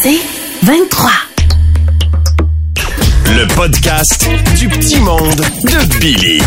C'est 0.00 0.20
23. 0.62 1.10
Le 3.26 3.54
podcast 3.56 4.28
du 4.56 4.68
petit 4.68 5.00
monde 5.00 5.34
de 5.34 5.98
Billy. 5.98 6.40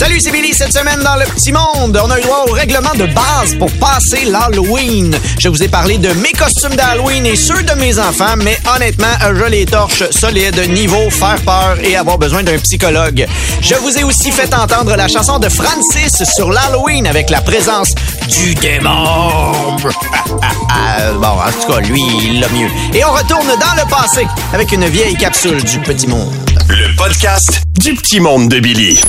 Salut, 0.00 0.18
c'est 0.18 0.32
Billy. 0.32 0.54
Cette 0.54 0.72
semaine 0.72 1.00
dans 1.00 1.16
le 1.16 1.26
petit 1.26 1.52
monde, 1.52 2.00
on 2.02 2.10
a 2.10 2.18
eu 2.18 2.22
droit 2.22 2.46
au 2.48 2.52
règlement 2.52 2.94
de 2.94 3.04
base 3.04 3.54
pour 3.58 3.70
passer 3.72 4.24
l'Halloween. 4.24 5.14
Je 5.38 5.50
vous 5.50 5.62
ai 5.62 5.68
parlé 5.68 5.98
de 5.98 6.08
mes 6.14 6.32
costumes 6.32 6.74
d'Halloween 6.74 7.26
et 7.26 7.36
ceux 7.36 7.62
de 7.62 7.74
mes 7.74 7.98
enfants, 7.98 8.34
mais 8.38 8.58
honnêtement, 8.74 9.12
je 9.20 9.44
les 9.44 9.66
torche 9.66 10.04
solide, 10.10 10.58
niveau 10.70 11.10
faire 11.10 11.38
peur 11.44 11.76
et 11.84 11.96
avoir 11.96 12.16
besoin 12.16 12.42
d'un 12.42 12.56
psychologue. 12.60 13.26
Je 13.60 13.74
vous 13.74 13.98
ai 13.98 14.02
aussi 14.02 14.32
fait 14.32 14.54
entendre 14.54 14.96
la 14.96 15.06
chanson 15.06 15.38
de 15.38 15.50
Francis 15.50 16.24
sur 16.34 16.50
l'Halloween 16.50 17.06
avec 17.06 17.28
la 17.28 17.42
présence 17.42 17.90
du 18.26 18.54
démon. 18.54 19.76
bon, 19.82 21.28
en 21.28 21.52
tout 21.60 21.72
cas, 21.74 21.80
lui, 21.80 22.02
il 22.22 22.40
l'a 22.40 22.48
mieux. 22.48 22.70
Et 22.94 23.04
on 23.04 23.12
retourne 23.12 23.48
dans 23.48 23.76
le 23.76 23.86
passé 23.86 24.26
avec 24.54 24.72
une 24.72 24.86
vieille 24.86 25.16
capsule 25.16 25.62
du 25.62 25.78
petit 25.80 26.06
monde. 26.06 26.49
Le 26.70 26.96
podcast 26.96 27.62
du 27.80 27.94
petit 27.94 28.20
monde 28.20 28.48
de 28.48 28.60
Billy. 28.60 29.00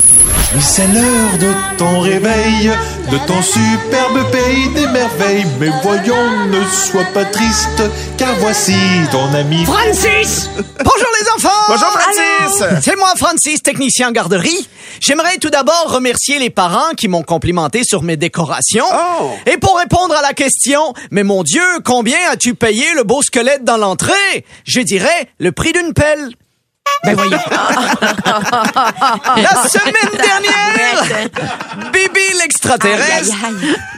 Oui, 0.52 0.60
c'est 0.60 0.88
l'heure 0.88 1.38
de 1.38 1.78
ton 1.78 2.00
réveil, 2.00 2.72
de 3.08 3.18
ton 3.24 3.40
superbe 3.40 4.28
pays 4.32 4.68
des 4.74 4.88
merveilles. 4.88 5.46
Mais 5.60 5.68
voyons, 5.80 6.48
ne 6.48 6.64
sois 6.64 7.04
pas 7.14 7.24
triste, 7.24 7.84
car 8.18 8.34
voici 8.40 8.74
ton 9.12 9.32
ami. 9.32 9.64
Francis! 9.64 10.50
Bonjour 10.56 11.08
les 11.20 11.28
enfants! 11.36 11.48
Bonjour, 11.68 11.86
Francis! 11.86 12.64
C'est 12.82 12.96
moi, 12.96 13.12
Francis, 13.16 13.62
technicien 13.62 14.08
en 14.08 14.12
garderie. 14.12 14.68
J'aimerais 14.98 15.38
tout 15.38 15.50
d'abord 15.50 15.84
remercier 15.86 16.40
les 16.40 16.50
parents 16.50 16.94
qui 16.96 17.06
m'ont 17.06 17.22
complimenté 17.22 17.84
sur 17.84 18.02
mes 18.02 18.16
décorations. 18.16 18.86
Oh. 19.20 19.30
Et 19.46 19.56
pour 19.58 19.78
répondre 19.78 20.16
à 20.16 20.22
la 20.22 20.32
question, 20.32 20.94
mais 21.12 21.22
mon 21.22 21.44
Dieu, 21.44 21.62
combien 21.84 22.18
as-tu 22.32 22.56
payé 22.56 22.86
le 22.96 23.04
beau 23.04 23.22
squelette 23.22 23.62
dans 23.62 23.76
l'entrée? 23.76 24.44
Je 24.64 24.80
dirais 24.80 25.28
le 25.38 25.52
prix 25.52 25.72
d'une 25.72 25.94
pelle. 25.94 26.32
Ben 27.04 27.16
voyons. 27.16 27.38
La 28.26 29.68
semaine 29.68 30.12
dernière, 30.12 31.28
Bibi 31.92 32.38
l'extraterrestre 32.40 33.34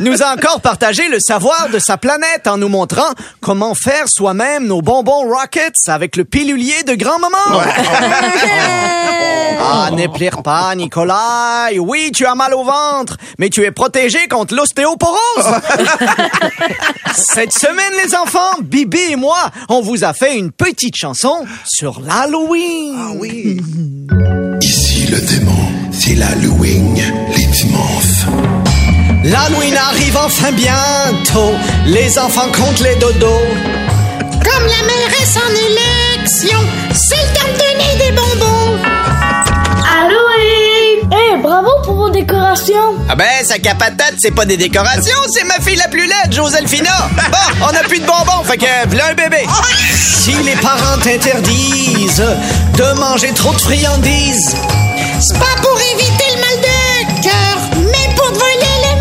nous 0.01 0.23
a 0.23 0.33
encore 0.33 0.63
partagé 0.63 1.07
le 1.09 1.19
savoir 1.21 1.69
de 1.71 1.79
sa 1.79 1.99
planète 1.99 2.47
en 2.47 2.57
nous 2.57 2.69
montrant 2.69 3.13
comment 3.41 3.75
faire 3.75 4.09
soi-même 4.09 4.67
nos 4.67 4.81
bonbons 4.81 5.29
Rockets 5.29 5.89
avec 5.89 6.17
le 6.17 6.25
pilulier 6.25 6.83
de 6.85 6.95
grand-maman. 6.95 7.39
ah, 9.61 9.91
ne 9.93 10.07
pleure 10.07 10.43
pas, 10.43 10.75
Nicolas. 10.75 11.69
Oui, 11.79 12.11
tu 12.15 12.27
as 12.27 12.35
mal 12.35 12.55
au 12.55 12.65
ventre, 12.65 13.17
mais 13.39 13.51
tu 13.51 13.63
es 13.65 13.71
protégé 13.71 14.27
contre 14.29 14.55
l'ostéoporose. 14.55 15.19
Cette 17.15 17.53
semaine, 17.53 17.93
les 18.05 18.15
enfants, 18.15 18.59
Bibi 18.63 19.13
et 19.13 19.17
moi, 19.17 19.51
on 19.69 19.81
vous 19.81 20.05
a 20.05 20.13
fait 20.13 20.37
une 20.37 20.53
petite 20.53 20.97
chanson 20.97 21.45
sur 21.65 22.01
l'Halloween. 22.01 22.97
Ah 22.99 23.13
oui. 23.17 23.61
Ici 24.61 25.07
le 25.07 25.21
démon, 25.21 25.53
c'est 25.93 26.15
l'Halloween, 26.15 26.95
les 27.37 27.47
dimanches. 27.47 28.27
L'Halloween 29.25 29.77
arrive 29.77 30.17
enfin 30.17 30.53
bientôt. 30.53 31.55
Les 31.87 32.19
enfants 32.19 32.51
comptent 32.53 32.81
les 32.81 32.97
dodos. 32.97 33.41
Comme 34.21 34.67
la 34.67 34.87
mairesse 34.87 35.37
en 35.37 35.51
élection, 35.51 36.59
c'est 36.93 37.24
bravo 41.55 41.71
pour 41.85 41.95
vos 41.95 42.11
décorations! 42.11 42.95
Ah 43.09 43.15
ben, 43.15 43.27
sa 43.45 43.59
capatate, 43.59 44.15
c'est 44.19 44.33
pas 44.33 44.45
des 44.45 44.57
décorations, 44.57 45.19
c'est 45.31 45.45
ma 45.45 45.55
fille 45.61 45.77
la 45.77 45.89
plus 45.89 46.07
laide, 46.07 46.33
Joselphina. 46.33 46.91
Bon, 47.31 47.39
on 47.63 47.69
a 47.69 47.89
plus 47.89 48.01
de 48.01 48.07
bonbons, 48.07 48.43
fait 48.45 48.57
que 48.57 48.89
v'là 48.89 49.11
un 49.11 49.15
bébé. 49.15 49.45
Si 49.95 50.33
les 50.43 50.57
parents 50.57 50.99
t'interdisent 51.03 52.25
de 52.77 52.99
manger 52.99 53.33
trop 53.35 53.53
de 53.53 53.61
friandises, 53.61 54.57
C'est 55.21 55.39
pas 55.39 55.55
pour 55.63 55.79
éviter 55.95 56.25
le 56.35 56.41
mal 56.41 56.59
de 56.61 57.23
cœur, 57.23 57.59
mais 57.93 58.15
pour 58.17 58.33
te 58.33 58.39
voler 58.39 58.75
les 58.87 58.97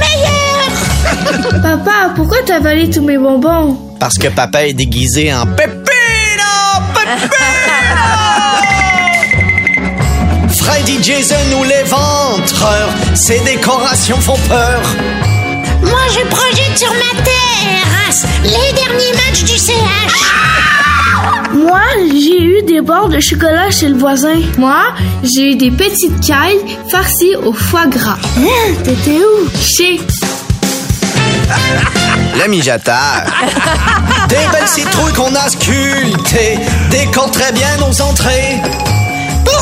meilleurs. 1.50 1.62
Papa, 1.62 2.12
pourquoi 2.16 2.38
t'as 2.46 2.58
avalé 2.58 2.90
tous 2.90 3.02
mes 3.02 3.18
bonbons? 3.18 3.78
parce 4.00 4.18
que 4.18 4.28
papa 4.28 4.66
est 4.66 4.74
déguisé 4.74 5.34
en 5.34 5.46
Pépino! 5.46 5.80
Pépino! 6.94 7.53
Freddy 10.64 11.04
Jason 11.04 11.36
ou 11.60 11.64
les 11.66 11.84
ventreurs, 11.84 12.90
ces 13.16 13.40
décorations 13.42 14.20
font 14.22 14.38
peur. 14.48 14.82
Moi, 15.82 16.00
je 16.14 16.26
projette 16.28 16.78
sur 16.78 16.92
ma 16.94 17.22
terrasse 17.22 18.26
les 18.44 18.74
derniers 18.74 19.12
matchs 19.14 19.44
du 19.44 19.58
CH. 19.58 19.74
Moi, 21.54 21.82
j'ai 22.14 22.42
eu 22.42 22.62
des 22.64 22.80
barres 22.80 23.10
de 23.10 23.20
chocolat 23.20 23.70
chez 23.72 23.90
le 23.90 23.98
voisin. 23.98 24.40
Moi, 24.58 24.84
j'ai 25.24 25.52
eu 25.52 25.56
des 25.56 25.70
petites 25.70 26.26
cailles 26.26 26.64
farcies 26.90 27.36
au 27.36 27.52
foie 27.52 27.86
gras. 27.88 28.18
Hein, 28.38 28.74
T'étais 28.86 29.20
où? 29.20 29.50
Chez... 29.60 30.00
Le 32.42 32.50
mijoteur. 32.50 33.26
Des 34.30 34.36
belles 34.52 34.68
citrouilles 34.68 35.14
qu'on 35.14 35.36
a 35.36 35.50
sculptées 35.50 36.58
décorent 36.90 37.32
très 37.32 37.52
bien 37.52 37.68
nos 37.80 38.02
entrées. 38.02 38.60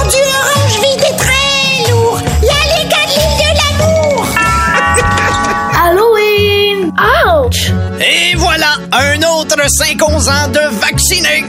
Du 0.10 0.18
orange 0.18 0.80
vide 0.82 1.04
et 1.12 1.16
très 1.18 1.92
lourd, 1.92 2.20
la 2.42 2.62
de 2.84 3.02
l'île 3.08 3.36
de 3.38 3.50
l'amour. 3.60 4.26
Halloween! 5.84 6.92
Ouch! 7.36 7.72
Et 8.00 8.36
voilà, 8.36 8.78
un 8.92 9.22
autre 9.24 9.58
5-11 9.58 10.30
ans 10.30 10.48
de 10.50 10.76
vacciné. 10.80 11.46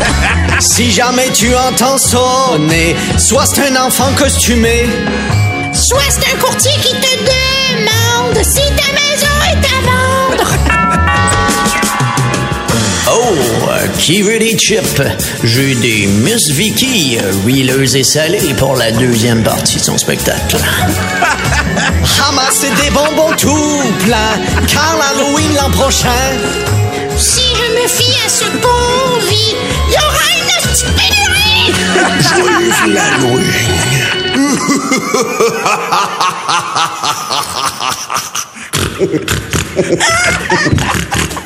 si 0.60 0.90
jamais 0.90 1.28
tu 1.32 1.54
entends 1.54 1.98
sonner, 1.98 2.96
soit 3.18 3.46
c'est 3.46 3.68
un 3.68 3.84
enfant 3.84 4.10
costumé, 4.16 4.86
Soit 5.74 5.98
c'est 6.08 6.32
un 6.32 6.38
courtier 6.38 6.70
qui 6.82 6.94
te 6.94 7.16
demande 7.18 8.44
si 8.44 8.60
ta 8.76 8.92
maison 8.92 9.23
qui 14.04 14.20
veut 14.20 14.38
des 14.38 14.54
chips? 14.58 15.02
J'ai 15.44 15.74
des 15.76 16.06
Miss 16.06 16.50
Vicky, 16.50 17.16
reelers 17.46 17.96
et 17.96 18.04
salées 18.04 18.52
pour 18.58 18.76
la 18.76 18.92
deuxième 18.92 19.42
partie 19.42 19.78
de 19.78 19.82
son 19.82 19.96
spectacle. 19.96 20.58
Ramassez 22.20 22.68
des 22.82 22.90
bonbons 22.90 23.34
tout 23.38 23.82
plein, 24.04 24.38
car 24.68 24.98
l'Halloween 24.98 25.54
l'an 25.54 25.70
prochain. 25.70 26.08
Si 27.16 27.40
je 27.40 27.72
me 27.72 27.88
fie 27.88 28.14
à 28.26 28.28
ce 28.28 28.44
vit, 29.30 29.54
il 29.88 29.94
y 29.94 29.96
aura 29.96 30.28
une 30.36 30.52
petite 30.68 30.92
pénurie. 30.96 31.72
Joyeux 32.28 32.74
l'Halloween. 32.92 33.64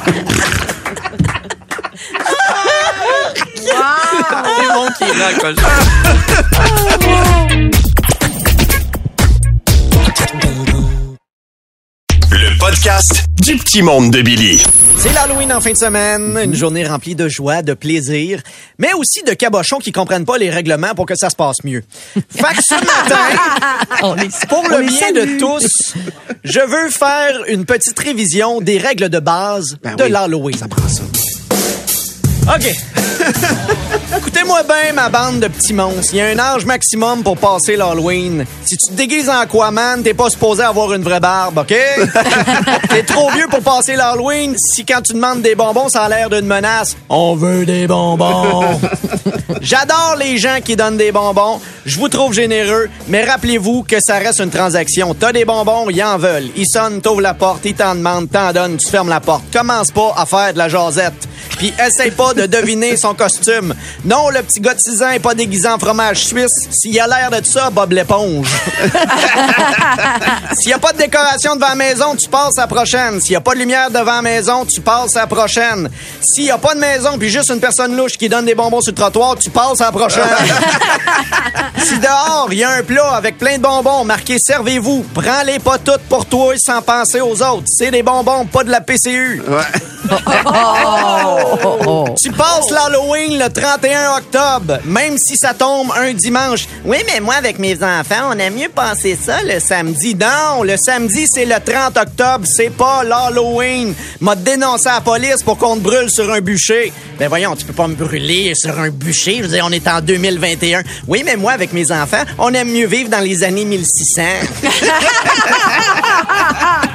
Le 12.31 12.59
podcast 12.59 13.25
du 13.43 13.56
petit 13.56 13.83
monde 13.83 14.11
de 14.11 14.22
Billy. 14.22 14.62
C'est 14.97 15.12
l'Halloween 15.12 15.53
en 15.53 15.61
fin 15.61 15.72
de 15.72 15.77
semaine, 15.77 16.39
une 16.43 16.55
journée 16.55 16.87
remplie 16.87 17.15
de 17.15 17.28
joie, 17.28 17.61
de 17.61 17.75
plaisir, 17.75 18.41
mais 18.78 18.94
aussi 18.94 19.22
de 19.22 19.33
cabochons 19.33 19.78
qui 19.78 19.93
comprennent 19.93 20.25
pas 20.25 20.39
les 20.39 20.49
règlements 20.49 20.94
pour 20.94 21.05
que 21.05 21.15
ça 21.15 21.28
se 21.28 21.37
passe 21.37 21.62
mieux. 21.62 21.83
Fait 22.15 22.56
que 22.56 22.62
ce 22.62 22.75
matin, 22.87 24.16
pour 24.49 24.66
le 24.69 24.87
bien 24.87 25.12
de 25.12 25.39
tous, 25.39 25.95
je 26.43 26.60
veux 26.60 26.89
faire 26.91 27.45
une 27.49 27.66
petite 27.66 27.99
révision 27.99 28.60
des 28.62 28.78
règles 28.78 29.10
de 29.10 29.19
base 29.19 29.77
de 29.98 30.04
l'Halloween. 30.04 30.57
Ça 30.57 30.69
prend 30.69 30.89
ça. 30.89 31.03
OK. 32.48 32.65
Écoutez-moi 34.16 34.62
bien, 34.62 34.95
ma 34.95 35.10
bande 35.10 35.41
de 35.41 35.48
petits 35.48 35.74
monstres. 35.74 36.15
Il 36.15 36.16
y 36.16 36.21
a 36.22 36.28
un 36.28 36.39
âge 36.39 36.65
maximum 36.65 37.22
pour 37.22 37.36
passer 37.36 37.77
l'Halloween. 37.77 38.47
Si 38.65 38.77
tu 38.77 38.91
te 38.91 38.97
déguises 38.97 39.28
en 39.28 39.41
Aquaman, 39.41 40.03
t'es 40.03 40.15
pas 40.15 40.30
supposé 40.30 40.62
avoir 40.62 40.95
une 40.95 41.03
vraie 41.03 41.21
barbe, 41.21 41.59
OK? 41.59 41.74
t'es 42.89 43.03
trop 43.03 43.30
vieux 43.33 43.48
pour 43.50 43.60
passer 43.60 43.97
l'Halloween. 43.97 44.56
Si 44.56 44.86
quand 44.86 45.03
tu 45.03 45.12
demandes 45.12 45.42
des 45.42 45.54
bonbons, 45.54 45.91
ça 45.91 46.04
a 46.04 46.09
l'air 46.09 46.30
d'une 46.30 46.47
menace. 46.47 46.97
On 47.10 47.34
veut 47.34 47.66
des 47.66 47.86
bonbons. 47.86 48.80
J'adore 49.60 50.16
les 50.18 50.39
gens 50.39 50.59
qui 50.65 50.74
donnent 50.74 50.97
des 50.97 51.12
bonbons. 51.12 51.60
Je 51.84 51.98
vous 51.98 52.09
trouve 52.09 52.33
généreux, 52.33 52.89
mais 53.09 53.24
rappelez-vous 53.24 53.83
que 53.83 53.97
ça 54.00 54.18
reste 54.18 54.41
une 54.41 54.50
transaction. 54.50 55.15
T'as 55.15 55.33
des 55.33 55.45
bonbons, 55.45 55.91
ils 55.91 56.03
en 56.03 56.16
veulent. 56.16 56.48
Ils 56.56 56.66
sonnent, 56.66 57.03
t'ouvres 57.03 57.21
la 57.21 57.34
porte, 57.34 57.66
ils 57.66 57.74
t'en 57.74 57.95
demandent, 57.95 58.30
t'en 58.30 58.53
donnent, 58.53 58.78
tu 58.78 58.89
fermes 58.89 59.09
la 59.10 59.21
porte. 59.21 59.45
Commence 59.53 59.91
pas 59.91 60.15
à 60.16 60.24
faire 60.24 60.54
de 60.54 60.59
la 60.59 60.68
jasette. 60.68 61.28
Puis 61.56 61.72
essaye 61.78 62.10
pas 62.10 62.34
de 62.34 62.47
deviner 62.47 62.97
son 62.97 63.15
costume. 63.15 63.74
Non, 64.04 64.30
le 64.30 64.42
petit 64.42 64.60
gars 64.60 64.74
de 64.74 64.80
6 64.80 65.03
ans 65.03 65.10
est 65.10 65.18
pas 65.18 65.34
déguisé 65.34 65.68
en 65.68 65.78
fromage 65.78 66.27
suisse. 66.27 66.68
S'il 66.71 66.98
a 67.00 67.06
l'air 67.06 67.30
de 67.30 67.45
ça, 67.45 67.71
Bob 67.71 67.92
l'éponge. 67.92 68.48
S'il 70.60 70.71
y 70.71 70.72
a 70.72 70.78
pas 70.78 70.92
de 70.92 70.98
décoration 70.98 71.56
devant 71.56 71.68
la 71.68 71.74
maison, 71.74 72.16
tu 72.16 72.28
passes 72.28 72.59
à 72.59 72.62
la 72.62 72.66
prochaine. 72.66 73.21
S'il 73.21 73.33
y 73.33 73.36
a 73.36 73.41
pas 73.41 73.54
de 73.54 73.59
lumière 73.59 73.91
devant 73.91 74.16
la 74.16 74.22
maison, 74.22 74.65
tu 74.65 74.80
passes 74.80 75.16
à 75.16 75.21
la 75.21 75.27
prochaine. 75.27 75.89
S'il 76.21 76.45
y 76.45 76.50
a 76.50 76.59
pas 76.59 76.74
de 76.74 76.80
maison 76.80 77.18
puis 77.18 77.28
juste 77.28 77.50
une 77.50 77.60
personne 77.60 77.97
louche 77.97 78.18
qui 78.18 78.28
donne 78.28 78.45
des 78.45 78.54
bonbons 78.54 78.80
sur 78.80 78.92
le 78.92 78.97
trottoir, 78.97 79.36
tu 79.36 79.50
passes 79.50 79.80
à 79.80 79.86
la 79.86 79.92
prochaine. 79.92 80.22
si 81.78 81.98
dehors, 81.98 82.48
il 82.50 82.59
y 82.59 82.65
a 82.65 82.71
un 82.71 82.83
plat 82.83 83.15
avec 83.15 83.39
plein 83.39 83.59
de 83.59 83.62
bonbons 83.62 84.04
marqué 84.04 84.36
servez-vous, 84.39 85.04
prends-les 85.15 85.59
pas 85.59 85.78
toutes 85.78 86.03
pour 86.09 86.27
toi 86.27 86.54
sans 86.56 86.83
penser 86.83 87.21
aux 87.21 87.42
autres. 87.42 87.65
C'est 87.66 87.91
des 87.91 88.03
bonbons, 88.03 88.47
pas 88.47 88.65
de 88.65 88.71
la 88.71 88.80
PCU. 88.80 89.42
Tu 92.20 92.30
passes 92.32 92.70
l'Halloween 92.70 93.38
le 93.38 93.48
31 93.48 94.16
octobre, 94.16 94.78
même 94.84 95.16
si 95.18 95.36
ça 95.36 95.54
tombe 95.54 95.90
un 95.96 96.12
dimanche. 96.12 96.66
Oui, 96.84 96.98
mais 97.06 97.20
moi, 97.20 97.34
avec 97.34 97.58
mes 97.58 97.76
enfants, 97.82 98.30
on 98.30 98.38
aime 98.38 98.54
mieux 98.54 98.68
passer 98.68 99.18
ça 99.20 99.42
le 99.42 99.60
samedi. 99.60 100.14
Non, 100.14 100.62
le 100.62 100.76
samedi, 100.76 101.26
c'est 101.28 101.44
le 101.44 101.56
30 101.64 101.96
octobre, 101.96 102.46
c'est 102.46 102.70
pas 102.70 103.02
l'Halloween. 103.04 103.94
M'a 104.20 104.34
dénoncé 104.34 104.88
à 104.88 104.94
la 104.94 105.00
police 105.00 105.42
pour 105.44 105.58
qu'on 105.58 105.76
te 105.76 105.80
brûle 105.80 106.10
sur 106.10 106.30
un 106.32 106.40
bûcher. 106.40 106.92
Ben 107.18 107.28
voyons, 107.28 107.56
tu 107.56 107.64
peux 107.64 107.72
pas 107.72 107.88
me 107.88 107.94
brûler 107.94 108.54
sur 108.54 108.78
un 108.78 108.90
bûcher. 108.90 109.38
Je 109.38 109.42
veux 109.42 109.48
dire, 109.48 109.64
on 109.66 109.72
est 109.72 109.88
en 109.88 110.00
2021. 110.00 110.82
Oui, 111.08 111.22
mais 111.24 111.36
moi, 111.36 111.52
avec 111.52 111.72
mes 111.72 111.90
enfants, 111.90 112.22
on 112.38 112.52
aime 112.54 112.70
mieux 112.70 112.86
vivre 112.86 113.10
dans 113.10 113.20
les 113.20 113.42
années 113.42 113.64
1600. 113.64 114.22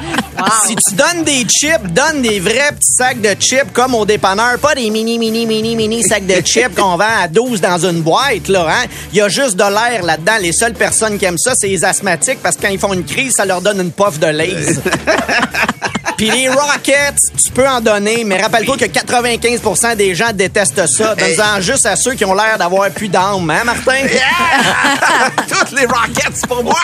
Si 0.66 0.74
tu 0.76 0.94
donnes 0.94 1.24
des 1.24 1.44
chips, 1.44 1.82
donne 1.90 2.22
des 2.22 2.40
vrais 2.40 2.72
petits 2.72 2.92
sacs 2.92 3.20
de 3.20 3.34
chips 3.38 3.72
comme 3.72 3.94
au 3.94 4.04
dépanneur, 4.04 4.58
pas 4.58 4.74
des 4.74 4.90
mini, 4.90 5.18
mini, 5.18 5.46
mini, 5.46 5.76
mini 5.76 6.02
sacs 6.02 6.26
de 6.26 6.40
chips 6.44 6.74
qu'on 6.76 6.96
vend 6.96 7.22
à 7.22 7.28
12 7.28 7.60
dans 7.60 7.78
une 7.86 8.02
boîte, 8.02 8.48
là, 8.48 8.66
hein. 8.68 8.86
Il 9.12 9.18
y 9.18 9.20
a 9.20 9.28
juste 9.28 9.56
de 9.56 9.62
l'air 9.62 10.02
là-dedans. 10.02 10.36
Les 10.40 10.52
seules 10.52 10.74
personnes 10.74 11.18
qui 11.18 11.24
aiment 11.24 11.38
ça, 11.38 11.52
c'est 11.54 11.68
les 11.68 11.84
asthmatiques 11.84 12.42
parce 12.42 12.56
que 12.56 12.62
quand 12.62 12.68
ils 12.68 12.78
font 12.78 12.92
une 12.92 13.04
crise, 13.04 13.34
ça 13.34 13.44
leur 13.44 13.60
donne 13.60 13.80
une 13.80 13.92
puff 13.92 14.18
de 14.18 14.26
laise. 14.26 14.80
Puis 16.16 16.30
les 16.30 16.48
Rockets, 16.48 17.20
tu 17.42 17.50
peux 17.52 17.66
en 17.66 17.80
donner, 17.80 18.24
mais 18.24 18.40
rappelle-toi 18.40 18.76
que 18.76 18.84
95% 18.84 19.96
des 19.96 20.14
gens 20.14 20.32
détestent 20.32 20.86
ça. 20.86 21.14
Donne-en 21.14 21.60
juste 21.60 21.86
à 21.86 21.96
ceux 21.96 22.14
qui 22.14 22.24
ont 22.24 22.34
l'air 22.34 22.56
d'avoir 22.58 22.90
plus 22.90 23.08
d'âme, 23.08 23.50
hein, 23.50 23.64
Martin? 23.64 24.02
Toutes 25.48 25.72
les 25.72 25.86
Rockets 25.86 26.46
pour 26.48 26.62
moi! 26.62 26.78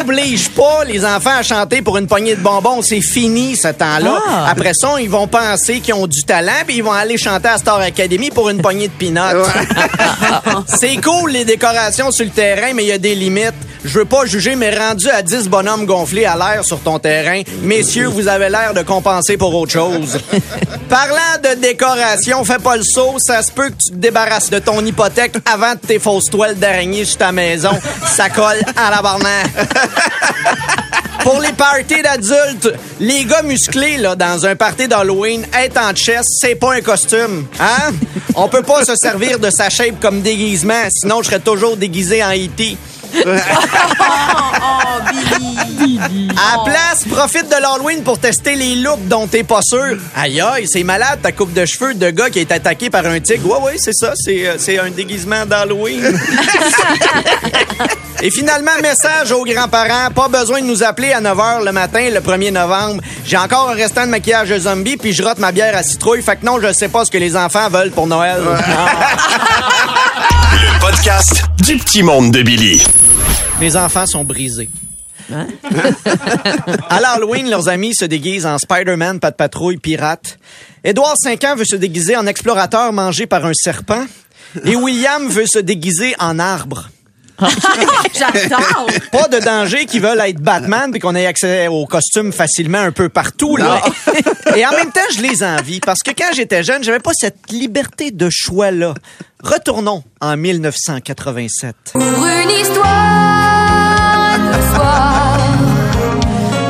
Oblige 0.00 0.48
pas 0.50 0.84
les 0.84 1.04
enfants 1.04 1.36
à 1.38 1.42
chanter 1.42 1.82
pour 1.82 1.98
une 1.98 2.06
poignée 2.06 2.34
de 2.34 2.40
bonbons. 2.40 2.82
C'est 2.82 3.00
fini, 3.00 3.56
ce 3.56 3.68
temps-là. 3.68 4.18
Ah. 4.28 4.48
Après 4.50 4.72
ça, 4.74 4.94
ils 5.00 5.10
vont 5.10 5.26
penser 5.26 5.80
qu'ils 5.80 5.94
ont 5.94 6.06
du 6.06 6.22
talent, 6.22 6.64
puis 6.66 6.76
ils 6.76 6.84
vont 6.84 6.92
aller 6.92 7.18
chanter 7.18 7.48
à 7.48 7.58
Star 7.58 7.80
Academy 7.80 8.30
pour 8.30 8.50
une 8.50 8.60
poignée 8.60 8.88
de 8.88 8.92
peanuts. 8.92 9.44
C'est 10.66 11.00
cool, 11.00 11.32
les 11.32 11.44
décorations 11.44 12.10
sur 12.10 12.24
le 12.24 12.30
terrain, 12.30 12.72
mais 12.74 12.84
il 12.84 12.88
y 12.88 12.92
a 12.92 12.98
des 12.98 13.14
limites. 13.14 13.54
Je 13.84 13.98
veux 13.98 14.04
pas 14.04 14.26
juger, 14.26 14.56
mais 14.56 14.76
rendu 14.76 15.08
à 15.08 15.22
10 15.22 15.48
bonhommes 15.48 15.86
gonflés 15.86 16.26
à 16.26 16.36
l'air 16.36 16.64
sur 16.64 16.80
ton 16.80 16.98
terrain, 16.98 17.42
messieurs, 17.62 18.08
vous 18.08 18.28
avez 18.28 18.50
l'air 18.50 18.74
de 18.74 18.82
compenser 18.82 19.36
pour 19.36 19.54
autre 19.54 19.72
chose. 19.72 20.18
Parlant 20.88 21.38
de 21.42 21.60
décoration, 21.60 22.44
fais 22.44 22.58
pas 22.58 22.76
le 22.76 22.82
saut. 22.82 23.16
Ça 23.18 23.42
se 23.42 23.50
peut 23.50 23.70
que 23.70 23.82
tu 23.82 23.90
te 23.90 23.96
débarrasses 23.96 24.50
de 24.50 24.58
ton 24.58 24.84
hypothèque 24.84 25.36
avant 25.50 25.74
de 25.74 25.78
tes 25.78 25.98
fausses 25.98 26.30
toiles 26.30 26.58
d'araignée 26.58 27.04
sur 27.04 27.18
ta 27.18 27.32
maison. 27.32 27.70
Ça 28.06 28.28
colle 28.28 28.60
à 28.76 28.90
la 28.90 29.00
barnaque. 29.00 29.50
Pour 31.22 31.38
les 31.40 31.52
parties 31.52 32.02
d'adultes, 32.02 32.72
les 32.98 33.24
gars 33.24 33.42
musclés 33.42 33.98
là, 33.98 34.16
dans 34.16 34.46
un 34.46 34.56
party 34.56 34.88
d'Halloween, 34.88 35.46
être 35.54 35.78
en 35.78 35.94
chest, 35.94 36.28
c'est 36.40 36.54
pas 36.54 36.74
un 36.74 36.80
costume. 36.80 37.46
Hein? 37.60 37.92
On 38.34 38.48
peut 38.48 38.62
pas 38.62 38.84
se 38.84 38.96
servir 38.96 39.38
de 39.38 39.50
sa 39.50 39.68
shape 39.68 40.00
comme 40.00 40.22
déguisement, 40.22 40.88
sinon 40.90 41.22
je 41.22 41.28
serais 41.28 41.40
toujours 41.40 41.76
déguisé 41.76 42.24
en 42.24 42.30
E.T. 43.14 43.40
À 46.00 46.56
la 46.56 46.64
place, 46.64 47.04
profite 47.08 47.48
de 47.48 47.60
l'Halloween 47.60 48.02
pour 48.02 48.18
tester 48.18 48.54
les 48.54 48.76
looks 48.76 49.06
dont 49.08 49.26
t'es 49.26 49.42
pas 49.42 49.60
sûr. 49.62 49.96
Aïe 50.16 50.40
aïe, 50.40 50.66
c'est 50.66 50.82
malade 50.82 51.20
ta 51.22 51.32
coupe 51.32 51.52
de 51.52 51.64
cheveux 51.66 51.94
de 51.94 52.10
gars 52.10 52.30
qui 52.30 52.38
est 52.38 52.50
attaqué 52.52 52.90
par 52.90 53.04
un 53.06 53.20
tigre. 53.20 53.48
Ouais, 53.50 53.64
ouais, 53.64 53.76
c'est 53.76 53.92
ça, 53.92 54.12
c'est, 54.14 54.46
euh, 54.46 54.54
c'est 54.58 54.78
un 54.78 54.90
déguisement 54.90 55.44
d'Halloween. 55.46 56.02
Et 58.22 58.30
finalement, 58.30 58.72
message 58.82 59.32
aux 59.32 59.44
grands-parents, 59.44 60.10
pas 60.14 60.28
besoin 60.28 60.60
de 60.60 60.66
nous 60.66 60.82
appeler 60.82 61.12
à 61.12 61.20
9h 61.20 61.64
le 61.64 61.72
matin, 61.72 62.08
le 62.10 62.20
1er 62.20 62.52
novembre. 62.52 63.02
J'ai 63.24 63.38
encore 63.38 63.70
un 63.70 63.74
restant 63.74 64.04
de 64.04 64.10
maquillage 64.10 64.54
zombie, 64.58 64.96
puis 64.96 65.12
je 65.12 65.22
rote 65.22 65.38
ma 65.38 65.52
bière 65.52 65.76
à 65.76 65.82
citrouille. 65.82 66.22
Fait 66.22 66.36
que 66.36 66.44
non, 66.44 66.60
je 66.60 66.72
sais 66.72 66.88
pas 66.88 67.04
ce 67.04 67.10
que 67.10 67.18
les 67.18 67.36
enfants 67.36 67.68
veulent 67.70 67.92
pour 67.92 68.06
Noël. 68.06 68.40
Le 70.80 70.86
podcast 70.86 71.44
du 71.62 71.76
petit 71.76 72.02
monde 72.02 72.32
de 72.32 72.42
Billy. 72.42 72.82
Les 73.60 73.76
enfants 73.76 74.06
sont 74.06 74.24
brisés. 74.24 74.70
à 75.30 77.00
l'Halloween, 77.00 77.50
leurs 77.50 77.68
amis 77.68 77.94
se 77.94 78.06
déguisent 78.06 78.46
en 78.46 78.56
Spider-Man, 78.56 79.20
pas 79.20 79.30
de 79.30 79.36
patrouille, 79.36 79.76
pirate. 79.76 80.38
Édouard, 80.82 81.16
5 81.22 81.44
ans, 81.44 81.54
veut 81.54 81.66
se 81.66 81.76
déguiser 81.76 82.16
en 82.16 82.26
explorateur 82.26 82.94
mangé 82.94 83.26
par 83.26 83.44
un 83.44 83.52
serpent. 83.52 84.06
Et 84.64 84.74
William 84.74 85.28
veut 85.28 85.46
se 85.46 85.58
déguiser 85.58 86.14
en 86.18 86.38
arbre. 86.38 86.88
J'adore. 88.18 88.86
Pas 89.12 89.28
de 89.28 89.38
danger 89.42 89.86
qui 89.86 89.98
veulent 89.98 90.20
être 90.20 90.40
Batman 90.40 90.90
puis 90.90 91.00
qu'on 91.00 91.14
ait 91.14 91.26
accès 91.26 91.68
aux 91.68 91.86
costumes 91.86 92.32
facilement 92.32 92.78
un 92.78 92.92
peu 92.92 93.08
partout 93.08 93.56
là. 93.56 93.80
Et 94.56 94.66
en 94.66 94.72
même 94.72 94.90
temps, 94.90 95.00
je 95.14 95.22
les 95.22 95.42
envie 95.42 95.80
parce 95.80 96.00
que 96.02 96.10
quand 96.10 96.32
j'étais 96.34 96.62
jeune, 96.62 96.82
j'avais 96.82 96.98
pas 96.98 97.12
cette 97.14 97.50
liberté 97.50 98.10
de 98.10 98.28
choix 98.30 98.70
là. 98.70 98.94
Retournons 99.42 100.02
en 100.20 100.36
1987. 100.36 101.74
Pour 101.92 102.02
une 102.02 102.50
histoire 102.50 102.84
de 104.38 104.74
soir, 104.74 105.38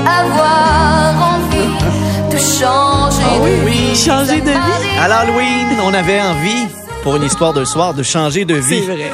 avoir 0.06 1.34
envie 1.34 2.32
de 2.32 2.38
changer 2.38 3.38
de 3.40 3.68
vie. 3.68 3.96
Changer 3.96 4.40
de 4.40 4.50
vie. 4.50 4.98
À 5.00 5.08
l'Halloween, 5.08 5.80
on 5.82 5.92
avait 5.94 6.20
envie 6.20 6.68
pour 7.02 7.16
une 7.16 7.22
histoire 7.24 7.52
de 7.52 7.64
soir 7.64 7.94
de 7.94 8.02
changer 8.02 8.44
de 8.44 8.54
vie. 8.54 8.82
C'est 8.86 8.92
vrai. 8.92 9.12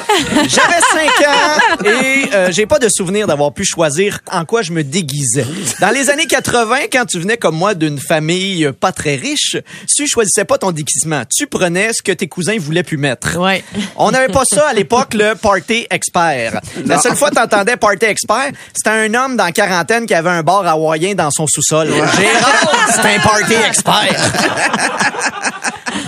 J'avais 0.49 0.81
5 0.93 1.29
ans 1.29 1.85
et 1.85 2.25
euh, 2.35 2.49
j'ai 2.51 2.67
pas 2.67 2.79
de 2.79 2.89
souvenir 2.89 3.27
d'avoir 3.27 3.53
pu 3.53 3.65
choisir 3.65 4.19
en 4.31 4.45
quoi 4.45 4.63
je 4.63 4.73
me 4.73 4.83
déguisais. 4.83 5.47
Dans 5.81 5.91
les 5.91 6.11
années 6.11 6.27
80, 6.27 6.77
quand 6.93 7.05
tu 7.07 7.21
venais 7.21 7.37
comme 7.37 7.57
moi 7.57 7.75
d'une 7.75 7.99
famille 7.99 8.71
pas 8.81 8.93
très 8.93 9.15
riche, 9.17 9.57
tu 9.95 10.07
choisissais 10.07 10.45
pas 10.45 10.59
ton 10.59 10.73
déguisement. 10.73 11.23
Tu 11.35 11.47
prenais 11.47 11.93
ce 11.93 12.03
que 12.03 12.13
tes 12.13 12.29
cousins 12.29 12.57
voulaient 12.59 12.83
plus 12.83 12.97
mettre. 12.97 13.39
Ouais. 13.39 13.63
On 13.97 14.11
n'avait 14.11 14.33
pas 14.33 14.45
ça 14.53 14.69
à 14.69 14.73
l'époque, 14.73 15.15
le 15.15 15.35
party 15.35 15.87
expert. 15.91 16.61
La 16.85 16.99
seule 16.99 17.17
fois 17.17 17.31
que 17.31 17.37
t'entendais 17.37 17.77
party 17.77 18.07
expert, 18.07 18.51
c'était 18.75 18.91
un 18.91 19.15
homme 19.15 19.37
dans 19.37 19.51
quarantaine 19.53 20.07
qui 20.07 20.15
avait 20.15 20.31
un 20.31 20.43
bar 20.43 20.67
hawaïen 20.67 21.15
dans 21.15 21.31
son 21.31 21.47
sous-sol. 21.47 21.89
Gérard, 21.89 22.89
c'est 22.91 23.17
un 23.17 23.21
party 23.21 23.55
expert. 23.69 24.33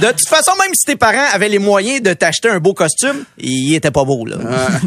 De 0.01 0.07
toute 0.09 0.29
façon, 0.29 0.53
même 0.61 0.73
si 0.75 0.85
tes 0.87 0.97
parents 0.97 1.27
avaient 1.33 1.49
les 1.49 1.59
moyens 1.59 2.01
de 2.03 2.13
t'acheter 2.13 2.49
un 2.49 2.59
beau 2.61 2.73
costume, 2.75 3.25
il 3.39 3.75
était 3.75 3.91
pas 3.91 4.05
beau, 4.05 4.25
là. 4.27 4.37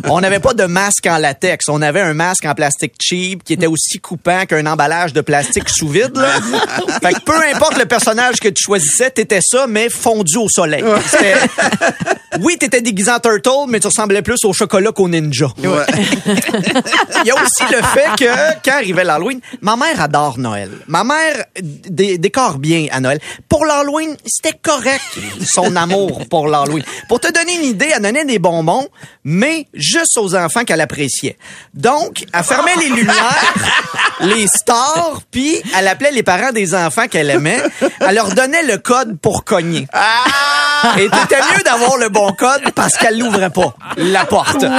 On 0.05 0.21
n'avait 0.21 0.39
pas 0.39 0.53
de 0.53 0.63
masque 0.65 1.05
en 1.07 1.17
latex. 1.17 1.67
On 1.69 1.81
avait 1.81 2.01
un 2.01 2.13
masque 2.13 2.45
en 2.45 2.53
plastique 2.55 2.93
cheap 3.01 3.43
qui 3.43 3.53
était 3.53 3.67
aussi 3.67 3.99
coupant 3.99 4.45
qu'un 4.45 4.65
emballage 4.65 5.11
de 5.13 5.21
plastique 5.21 5.69
sous 5.69 5.89
vide, 5.89 6.15
là. 6.15 6.29
Fait 7.03 7.13
que 7.13 7.19
peu 7.21 7.35
importe 7.53 7.77
le 7.77 7.85
personnage 7.85 8.37
que 8.39 8.47
tu 8.49 8.63
choisissais, 8.63 9.11
t'étais 9.11 9.41
ça, 9.41 9.65
mais 9.67 9.89
fondu 9.89 10.37
au 10.37 10.47
soleil. 10.49 10.83
C'était- 11.07 11.35
Oui, 12.39 12.57
t'étais 12.57 12.79
déguisé 12.81 13.11
en 13.11 13.19
turtle, 13.19 13.67
mais 13.67 13.81
tu 13.81 13.87
ressemblais 13.87 14.21
plus 14.21 14.37
au 14.45 14.53
chocolat 14.53 14.93
qu'au 14.93 15.09
ninja. 15.09 15.47
Il 15.57 15.65
y 17.27 17.31
a 17.31 17.35
aussi 17.35 17.63
le 17.69 17.81
fait 17.83 18.07
que, 18.17 18.53
quand 18.63 18.71
arrivait 18.77 19.03
l'Halloween, 19.03 19.41
ma 19.59 19.75
mère 19.75 19.99
adore 20.01 20.37
Noël. 20.39 20.69
Ma 20.87 21.03
mère 21.03 21.43
dé- 21.61 22.17
décore 22.17 22.57
bien 22.57 22.87
à 22.91 23.01
Noël. 23.01 23.19
Pour 23.49 23.65
l'Halloween, 23.65 24.15
c'était 24.25 24.57
correct, 24.61 25.00
son 25.45 25.75
amour 25.75 26.27
pour 26.29 26.47
l'Halloween. 26.47 26.83
Pour 27.07 27.19
te 27.19 27.31
donner 27.31 27.55
une 27.55 27.65
idée, 27.65 27.91
elle 27.95 28.01
donnait 28.01 28.25
des 28.25 28.39
bonbons, 28.39 28.87
mais 29.23 29.67
juste 29.73 30.17
aux 30.17 30.35
enfants 30.35 30.63
qu'elle 30.63 30.81
appréciait. 30.81 31.37
Donc, 31.73 32.25
elle 32.33 32.43
fermait 32.43 32.75
les 32.77 32.89
lumières, 32.89 33.53
les 34.21 34.47
stars, 34.47 35.21
puis 35.31 35.61
elle 35.77 35.87
appelait 35.87 36.11
les 36.11 36.23
parents 36.23 36.51
des 36.51 36.75
enfants 36.75 37.07
qu'elle 37.07 37.29
aimait. 37.29 37.61
Elle 37.99 38.15
leur 38.15 38.33
donnait 38.33 38.63
le 38.63 38.77
code 38.77 39.19
pour 39.19 39.43
cogner. 39.43 39.87
Et 40.97 41.09
t'étais 41.09 41.41
mieux 41.55 41.63
d'avoir 41.63 41.97
le 41.97 42.09
bon 42.09 42.31
code 42.33 42.71
parce 42.73 42.97
qu'elle 42.97 43.19
l'ouvrait 43.19 43.51
pas, 43.51 43.75
la 43.97 44.25
porte. 44.25 44.61
Donc, 44.61 44.71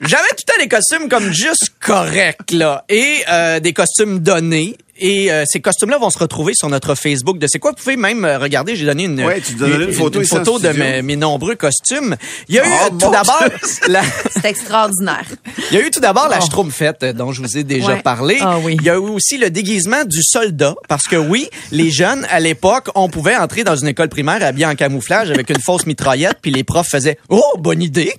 j'avais 0.00 0.28
tout 0.30 0.44
temps 0.46 0.58
des 0.58 0.68
costumes 0.68 1.08
comme 1.08 1.30
juste 1.30 1.72
corrects, 1.80 2.52
là. 2.52 2.84
Et 2.88 3.22
euh, 3.28 3.60
des 3.60 3.72
costumes 3.72 4.20
donnés. 4.20 4.76
Et 5.00 5.32
euh, 5.32 5.44
ces 5.46 5.60
costumes-là 5.60 5.98
vont 5.98 6.10
se 6.10 6.18
retrouver 6.18 6.54
sur 6.54 6.68
notre 6.68 6.94
Facebook 6.94 7.38
de 7.38 7.46
C'est 7.48 7.58
quoi. 7.58 7.72
Vous 7.72 7.76
pouvez 7.82 7.96
même 7.96 8.24
euh, 8.24 8.38
regarder, 8.38 8.76
j'ai 8.76 8.86
donné 8.86 9.04
une, 9.04 9.22
Ouais, 9.24 9.40
tu 9.40 9.54
donnes 9.54 9.82
une 9.82 9.92
photo 9.92 10.58
de 10.58 10.68
mes, 10.70 11.02
mes 11.02 11.16
nombreux 11.16 11.54
costumes. 11.56 12.16
Il 12.48 12.54
y 12.54 12.58
a 12.58 12.66
eu 12.66 12.70
Oh, 12.86 12.90
tout 12.90 13.10
d'abord 13.10 13.42
la, 13.88 14.02
C'est 14.30 14.44
extraordinaire. 14.48 15.24
il 15.70 15.78
y 15.78 15.80
a 15.80 15.86
eu 15.86 15.90
tout 15.90 16.00
d'abord 16.00 16.28
la 16.28 16.40
Schtroumpfette 16.40 17.02
euh, 17.02 17.12
dont 17.12 17.32
je 17.32 17.42
vous 17.42 17.56
ai 17.58 17.64
déjà 17.64 17.94
Ouais. 17.94 18.02
parlé. 18.02 18.38
Ah 18.40 18.58
oui. 18.62 18.76
Il 18.78 18.86
y 18.86 18.90
a 18.90 18.94
eu 18.94 18.98
aussi 18.98 19.38
le 19.38 19.50
déguisement 19.50 20.04
du 20.04 20.22
soldat 20.22 20.74
parce 20.88 21.04
que 21.08 21.16
oui, 21.16 21.48
les 21.72 21.90
jeunes 21.90 22.26
à 22.30 22.38
l'époque, 22.40 22.88
on 22.94 23.08
pouvait 23.08 23.36
entrer 23.36 23.64
dans 23.64 23.76
une 23.76 23.88
école 23.88 24.08
primaire 24.08 24.42
habillé 24.42 24.66
en 24.66 24.74
camouflage 24.74 25.30
avec 25.30 25.50
une 25.50 25.60
fausse 25.60 25.86
mitraillette 25.86 26.36
puis 26.42 26.50
les 26.50 26.64
profs 26.64 26.88
faisaient 26.90 27.18
"Oh, 27.28 27.42
bonne 27.58 27.82
idée." 27.82 28.12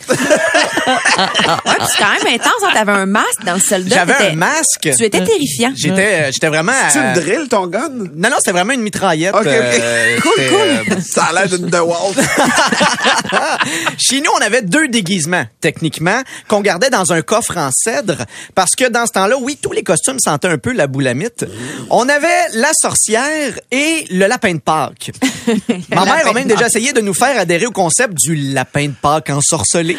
Ouais, 0.88 1.74
c'est 1.88 1.98
quand 2.04 2.12
même 2.24 2.36
intense. 2.36 2.52
hein. 2.64 2.70
T'avais 2.74 2.92
un 2.92 3.06
masque 3.06 3.44
dans 3.46 3.54
le 3.54 3.60
soldat. 3.60 3.96
J'avais 3.96 4.32
un 4.32 4.36
masque. 4.36 4.90
Tu 4.98 5.04
étais 5.04 5.24
terrifiant. 5.24 5.72
J'étais 5.76 6.14
euh, 6.24 6.30
j'étais 6.32 6.48
vraiment 6.48 6.72
Tu 6.92 6.98
à- 6.98 7.12
me 7.14 7.16
drilles 7.20 7.48
ton 7.50 7.68
gun? 7.68 7.90
Non 7.90 8.30
non, 8.30 8.36
c'était 8.40 8.52
vraiment 8.52 8.74
une 8.74 8.82
mitraillette. 8.82 9.34
Ok, 9.36 9.42
ok. 9.42 9.48
euh, 9.48 10.20
Cool, 10.22 10.34
cool. 10.50 10.94
euh, 10.98 11.02
Ça 11.06 11.26
a 11.26 11.34
l'air 11.34 11.48
d'une 11.50 11.68
DeWalt. 11.70 12.16
Chez 13.98 14.22
nous, 14.22 14.32
on 14.38 14.42
avait 14.42 14.62
deux 14.62 14.88
déguisements, 14.88 15.46
techniquement, 15.60 16.22
qu'on 16.48 16.62
gardait 16.62 16.90
dans 16.90 17.12
un 17.14 17.22
coffre 17.22 17.58
en 17.58 17.70
cèdre, 17.74 18.18
parce 18.56 18.72
que 18.76 18.90
dans 18.90 19.06
ce 19.06 19.12
temps-là, 19.14 19.36
oui, 19.40 19.58
tous 19.62 19.72
les 19.72 19.84
costumes 19.84 20.20
sentaient 20.20 20.48
un 20.48 20.58
peu 20.58 20.72
la 20.74 20.88
boulamite. 20.88 21.46
On 21.90 22.08
avait 22.10 22.28
la 22.54 22.72
sorcière 22.74 23.54
et 23.72 24.06
le 24.12 24.28
lapin 24.28 24.54
de 24.56 24.60
Pâques. 24.60 25.12
Ma 25.94 26.06
mère 26.06 26.28
a 26.28 26.34
même 26.34 26.48
déjà 26.48 26.68
essayé 26.68 26.94
de 26.94 27.02
nous 27.02 27.14
faire 27.14 27.38
adhérer 27.40 27.66
au 27.66 27.72
concept 27.72 28.14
du 28.16 28.36
lapin 28.36 28.88
de 28.88 28.94
Pâques 29.02 29.30
ensorcelé. 29.30 29.98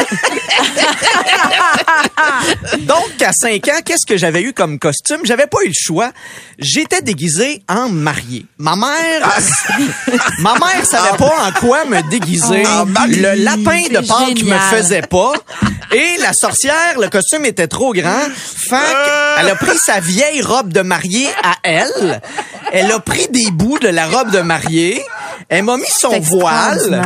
Donc, 2.80 3.22
à 3.22 3.32
5 3.32 3.68
ans, 3.68 3.80
qu'est-ce 3.84 4.06
que 4.06 4.16
j'avais 4.16 4.42
eu 4.42 4.52
comme 4.52 4.78
costume? 4.78 5.20
J'avais 5.24 5.46
pas 5.46 5.58
eu 5.64 5.68
le 5.68 5.74
choix. 5.74 6.12
J'étais 6.58 7.02
déguisé 7.02 7.62
en 7.68 7.88
marié. 7.88 8.46
Ma 8.58 8.76
mère, 8.76 9.28
ma 10.40 10.54
mère 10.54 10.84
savait 10.84 11.16
pas 11.16 11.46
en 11.46 11.52
quoi 11.52 11.84
me 11.84 12.02
déguiser. 12.10 12.62
Marié. 12.86 13.16
Le 13.16 13.34
lapin 13.42 13.82
de 13.90 14.06
Pâques 14.06 14.42
me 14.42 14.58
faisait 14.76 15.02
pas. 15.02 15.32
Et 15.92 16.16
la 16.20 16.32
sorcière, 16.32 16.98
le 17.00 17.08
costume 17.08 17.44
était 17.44 17.66
trop 17.66 17.92
grand. 17.92 18.28
Fait 18.34 18.76
elle 19.38 19.48
a 19.48 19.56
pris 19.56 19.76
sa 19.78 20.00
vieille 20.00 20.42
robe 20.42 20.72
de 20.72 20.82
mariée 20.82 21.28
à 21.42 21.56
elle. 21.62 22.20
Elle 22.72 22.90
a 22.92 23.00
pris 23.00 23.26
des 23.28 23.50
bouts 23.50 23.78
de 23.78 23.88
la 23.88 24.06
robe 24.06 24.30
de 24.30 24.40
mariée. 24.40 25.02
Elle 25.48 25.64
m'a 25.64 25.76
mis 25.76 25.90
son 25.90 26.18
voile. 26.20 27.02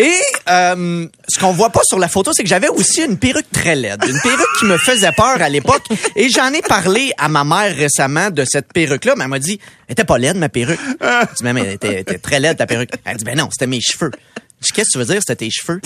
Et 0.00 0.20
euh, 0.48 1.06
ce 1.28 1.40
qu'on 1.40 1.50
voit 1.50 1.70
pas 1.70 1.80
sur 1.82 1.98
la 1.98 2.06
photo, 2.06 2.32
c'est 2.32 2.44
que 2.44 2.48
j'avais 2.48 2.68
aussi 2.68 3.02
une 3.02 3.18
perruque 3.18 3.50
très 3.52 3.74
laide. 3.74 4.00
Une 4.06 4.20
perruque 4.20 4.46
qui 4.60 4.64
me 4.66 4.78
faisait 4.78 5.10
peur 5.10 5.42
à 5.42 5.48
l'époque. 5.48 5.82
Et 6.14 6.28
j'en 6.28 6.52
ai 6.52 6.62
parlé 6.62 7.12
à 7.18 7.28
ma 7.28 7.42
mère 7.42 7.74
récemment 7.74 8.30
de 8.30 8.44
cette 8.44 8.72
perruque-là. 8.72 9.14
Mais 9.16 9.24
elle 9.24 9.30
m'a 9.30 9.40
dit, 9.40 9.58
elle 9.88 9.94
était 9.94 10.04
pas 10.04 10.18
laide, 10.18 10.36
ma 10.36 10.48
perruque. 10.48 10.78
Je 11.00 11.34
dis, 11.34 11.42
mais 11.42 11.60
elle 11.60 11.72
était, 11.72 12.18
très 12.18 12.38
laide, 12.38 12.58
ta 12.58 12.66
perruque. 12.66 12.90
Elle 13.04 13.16
dit, 13.16 13.24
ben 13.24 13.36
non, 13.36 13.48
c'était 13.50 13.66
mes 13.66 13.80
cheveux. 13.80 14.12
Je 14.60 14.66
dis, 14.66 14.72
qu'est-ce 14.72 14.90
que 14.90 14.92
tu 14.92 14.98
veux 14.98 15.12
dire, 15.12 15.20
c'était 15.20 15.44
tes 15.44 15.50
cheveux? 15.50 15.80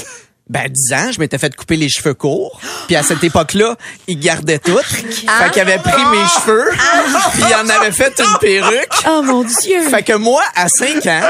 Ben, 0.50 0.64
à 0.64 0.68
10 0.68 0.92
ans, 0.92 1.12
je 1.12 1.20
m'étais 1.20 1.38
fait 1.38 1.54
couper 1.56 1.76
les 1.76 1.88
cheveux 1.88 2.14
courts. 2.14 2.60
Puis 2.86 2.96
à 2.96 3.02
cette 3.02 3.24
époque-là, 3.24 3.76
il 4.08 4.18
gardait 4.18 4.58
tout. 4.58 4.76
Fait 4.76 5.50
qu'il 5.50 5.62
avait 5.62 5.78
pris 5.78 6.04
mes 6.04 6.26
cheveux. 6.28 6.70
Puis 7.32 7.42
il 7.48 7.54
en 7.54 7.68
avait 7.68 7.92
fait 7.92 8.12
une 8.20 8.38
perruque. 8.38 8.88
Oh 9.08 9.22
mon 9.22 9.44
Dieu. 9.44 9.88
Fait 9.88 10.02
que 10.02 10.14
moi, 10.14 10.42
à 10.54 10.68
5 10.68 11.06
ans, 11.06 11.20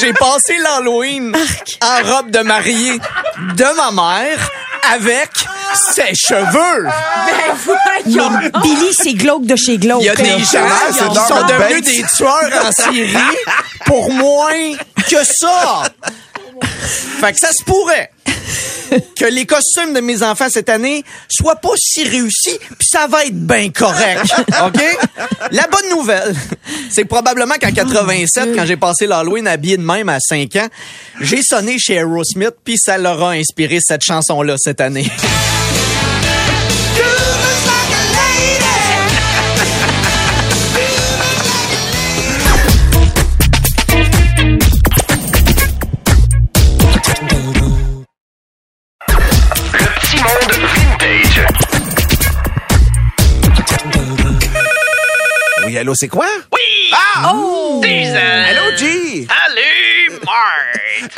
j'ai 0.00 0.12
passé 0.12 0.56
l'Halloween 0.58 1.34
en 1.82 2.16
robe 2.16 2.30
de 2.30 2.40
mariée 2.40 2.98
de 3.56 3.76
ma 3.76 3.90
mère 3.90 4.50
avec 4.92 5.30
ses 5.94 6.14
cheveux. 6.14 6.88
Mais 7.26 8.60
Billy, 8.62 8.92
c'est 8.92 9.14
glauque 9.14 9.44
de 9.46 9.56
chez 9.56 9.78
glauque. 9.78 10.02
Il 10.02 10.06
y 10.06 10.10
a 10.10 10.14
des 10.14 10.38
gens 10.44 10.66
qui 10.88 10.98
sont 10.98 11.46
devenus 11.46 11.82
des 11.82 12.04
tueurs 12.16 12.66
en 12.66 12.72
série 12.72 13.16
pour 13.86 14.10
moins 14.12 14.74
que 15.08 15.24
ça. 15.24 15.82
Fait 17.20 17.32
que 17.32 17.38
ça 17.38 17.52
se 17.52 17.64
pourrait 17.64 18.10
que 19.16 19.24
les 19.24 19.46
costumes 19.46 19.94
de 19.94 20.00
mes 20.00 20.22
enfants 20.22 20.48
cette 20.48 20.68
année 20.68 21.04
soient 21.28 21.56
pas 21.56 21.72
si 21.76 22.04
réussis, 22.04 22.58
puis 22.78 22.88
ça 22.90 23.06
va 23.06 23.24
être 23.24 23.46
bien 23.46 23.70
correct. 23.70 24.24
OK? 24.66 24.80
La 25.52 25.66
bonne 25.66 25.90
nouvelle, 25.90 26.34
c'est 26.90 27.02
que 27.02 27.08
probablement 27.08 27.54
qu'en 27.60 27.72
87, 27.72 28.54
quand 28.54 28.66
j'ai 28.66 28.76
passé 28.76 29.06
l'Halloween 29.06 29.46
habillé 29.46 29.76
de 29.76 29.82
même 29.82 30.08
à 30.08 30.20
5 30.20 30.56
ans, 30.56 30.68
j'ai 31.20 31.42
sonné 31.42 31.78
chez 31.78 31.94
Aerosmith, 31.94 32.54
puis 32.64 32.76
ça 32.78 32.98
leur 32.98 33.22
a 33.22 33.30
inspiré 33.32 33.78
cette 33.80 34.02
chanson-là 34.02 34.56
cette 34.58 34.80
année. 34.80 35.10
Allô, 55.90 55.94
c'est 55.94 56.08
quoi? 56.08 56.26
Oui! 56.52 56.60
Ah! 56.92 57.32
Oh! 57.34 57.82
Allô, 57.82 58.76
G! 58.76 59.26
Salut, 59.26 60.20
Mark! 60.24 61.10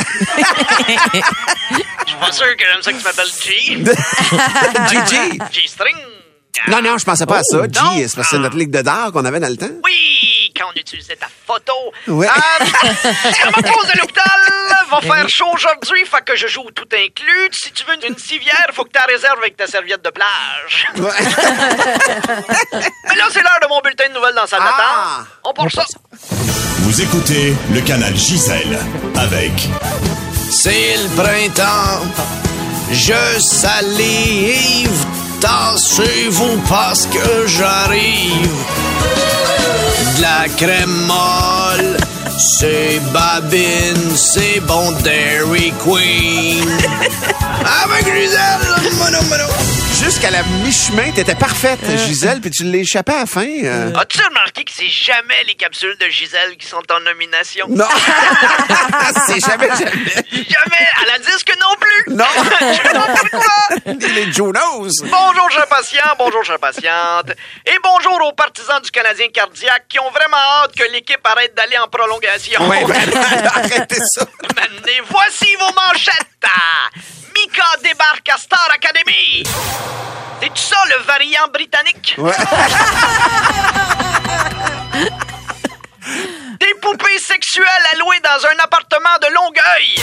Je 2.05 2.11
suis 2.11 2.19
pas 2.19 2.33
sûr 2.33 2.57
que 2.57 2.65
j'aime 2.65 2.83
ça 2.83 2.93
que 2.93 2.99
tu 2.99 3.05
m'appelles 3.05 3.27
G. 3.43 3.51
Gigi! 5.07 5.39
G-string. 5.53 5.97
Non, 6.69 6.83
non, 6.83 6.99
je 6.99 7.05
pensais 7.05 7.27
pas 7.27 7.39
à 7.39 7.43
ça. 7.43 7.63
G, 7.65 8.09
c'est 8.09 8.17
parce 8.17 8.29
que 8.29 8.37
c'est 8.37 8.39
notre 8.39 8.57
ligue 8.57 8.71
de 8.71 8.83
dard 8.83 9.13
qu'on 9.13 9.25
avait 9.25 9.41
dans 9.41 9.49
le 9.49 9.57
temps. 9.57 9.67
Oui, 9.85 10.53
quand 10.57 10.67
on 10.75 10.79
utilisait 10.79 11.17
ta 11.17 11.27
photo. 11.47 11.73
Ouais. 12.09 12.27
Euh, 12.27 12.65
de 13.63 13.99
l'hôpital 13.99 14.41
va 14.91 15.01
faire 15.01 15.29
chaud 15.29 15.51
aujourd'hui, 15.55 16.05
fait 16.05 16.25
que 16.25 16.37
je 16.37 16.47
joue 16.47 16.71
tout 16.75 16.89
inclus. 16.93 17.49
Si 17.53 17.73
tu 17.73 17.85
veux 17.85 17.95
une 18.07 18.19
civière, 18.19 18.67
faut 18.73 18.85
que 18.85 18.91
tu 18.91 18.99
la 18.99 19.07
réserves 19.07 19.39
avec 19.39 19.57
ta 19.57 19.67
serviette 19.67 20.03
de 20.05 20.11
plage. 20.11 20.87
Ouais. 20.97 21.11
Mais 23.09 23.17
là, 23.17 23.25
c'est 23.31 23.43
l'heure 23.43 23.59
de 23.63 23.69
mon 23.69 23.81
bulletin 23.81 24.09
de 24.09 24.15
nouvelles 24.15 24.35
dans 24.35 24.47
salle 24.47 24.61
Ah. 24.63 25.25
On 25.45 25.53
part 25.53 25.71
ça. 25.71 25.85
Vous 26.81 27.01
écoutez 27.01 27.55
le 27.73 27.81
canal 27.81 28.15
Gisèle 28.17 28.79
avec 29.17 29.53
C'est 30.51 30.97
le 30.97 31.09
printemps, 31.23 32.05
je 32.91 33.41
salive, 33.41 35.07
tassez-vous 35.41 36.61
parce 36.69 37.07
que 37.07 37.47
j'arrive. 37.47 39.32
De 40.23 40.25
la 40.25 40.49
crème 40.57 41.07
molle, 41.09 41.97
c'est 42.39 43.01
babine, 43.13 44.17
c'est 44.17 44.61
bon 44.61 44.93
Dairy 45.03 45.73
Queen. 45.85 46.69
Avec 47.85 48.05
Gisèle, 48.07 48.93
mono 48.99 49.23
mono. 49.23 49.45
Jusqu'à 50.03 50.31
la 50.31 50.43
mi-chemin, 50.43 51.13
t'étais 51.13 51.37
parfaite, 51.37 51.79
Gisèle, 52.07 52.41
puis 52.41 52.51
tu 52.51 52.65
l'as 52.65 52.79
échappé 52.79 53.13
à 53.13 53.19
la 53.21 53.27
fin. 53.27 53.47
euh. 53.47 53.93
As-tu 53.95 54.21
remarqué 54.25 54.65
que 54.65 54.73
c'est 54.75 54.89
jamais 54.89 55.45
les 55.47 55.55
capsules 55.55 55.97
de 56.01 56.07
Gisèle 56.09 56.57
qui 56.57 56.67
sont 56.67 56.83
en 56.93 56.99
nomination? 57.01 57.67
Non! 57.69 57.85
c'est 59.29 59.39
jamais, 59.39 59.69
jamais. 59.69 59.93
Jamais! 60.33 60.87
À 61.03 61.13
la 61.13 61.19
disque 61.21 61.53
non 61.61 61.77
plus! 61.79 62.15
Non! 62.17 62.25
Je 62.61 62.77
sais 62.77 62.93
pas 62.93 63.15
pourquoi! 63.31 64.09
Les 64.15 64.33
Junos! 64.33 65.03
Bonjour, 65.05 65.51
chers 65.53 65.69
patients, 65.69 66.15
bonjour, 66.19 66.43
chers 66.45 66.59
patientes. 66.59 67.31
Et 67.67 67.79
bonjour 67.85 68.19
aux 68.27 68.33
partisans 68.33 68.81
du 68.83 68.91
Canadien 68.91 69.29
cardiaque 69.33 69.85
qui 69.89 70.01
ont 70.01 70.11
vraiment 70.11 70.37
hâte 70.65 70.75
que 70.75 70.91
l'équipe 70.93 71.25
arrête 71.25 71.55
d'aller 71.55 71.79
en 71.79 71.87
prolongation. 71.87 72.22
Ouais, 72.23 72.85
ben, 72.85 73.17
arrêtez 73.55 73.99
ça. 74.15 74.25
Maintenant, 74.55 75.03
voici 75.11 75.57
vos 75.57 75.73
manchettes. 75.75 76.29
Mika 77.35 77.65
débarque 77.83 78.29
à 78.29 78.37
Star 78.39 78.69
Academy. 78.73 79.43
C'est 80.41 80.57
ça 80.57 80.77
le 80.89 80.99
variant 81.05 81.49
britannique? 81.53 82.15
Ouais. 82.19 82.33
Des 86.61 86.75
poupées 86.81 87.19
sexuelles 87.19 87.67
allouées 87.95 88.21
dans 88.21 88.47
un 88.47 88.57
appartement 88.63 89.19
de 89.21 89.27
Longueuil. 89.35 89.97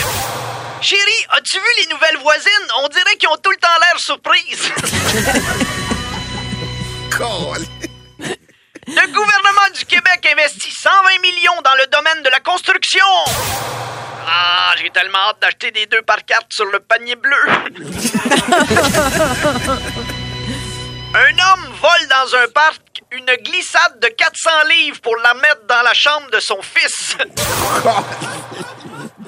Chérie, 0.82 1.26
as-tu 1.32 1.58
vu 1.58 1.66
les 1.82 1.88
nouvelles 1.88 2.18
voisines? 2.22 2.68
On 2.84 2.88
dirait 2.90 3.16
qu'ils 3.18 3.30
ont 3.30 3.38
tout 3.38 3.52
le 3.52 3.58
temps 3.58 3.70
l'air 3.80 3.98
surprises. 4.00 4.72
Le 8.88 9.06
gouvernement 9.14 9.70
du 9.76 9.86
Québec 9.86 10.28
investit 10.32 10.72
120 10.72 11.20
millions 11.22 11.62
dans 11.64 11.76
le 11.76 11.79
domaine 11.90 12.22
de 12.24 12.30
la 12.30 12.40
construction. 12.40 13.06
Ah, 14.28 14.74
j'ai 14.78 14.90
tellement 14.92 15.18
hâte 15.30 15.40
d'acheter 15.42 15.72
des 15.72 15.86
deux 15.88 16.02
par 16.02 16.24
quatre 16.26 16.48
sur 16.50 16.66
le 16.66 16.80
panier 16.80 17.16
bleu. 17.16 17.36
un 21.16 21.32
homme 21.32 21.74
vole 21.82 22.08
dans 22.10 22.36
un 22.36 22.48
parc 22.50 22.82
une 23.12 23.26
glissade 23.44 24.00
de 24.02 24.08
400 24.08 24.50
livres 24.70 25.02
pour 25.02 25.16
la 25.18 25.34
mettre 25.36 25.66
dans 25.68 25.82
la 25.82 25.94
chambre 25.94 26.30
de 26.32 26.40
son 26.40 26.62
fils. 26.62 27.18